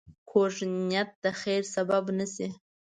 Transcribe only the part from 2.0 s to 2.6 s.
نه شي